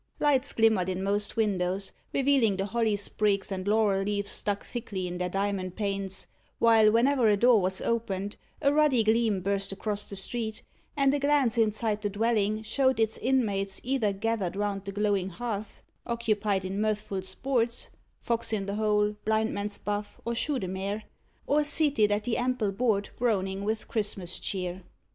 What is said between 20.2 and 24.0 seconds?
or shoe the mare or seated at the ample board groaning with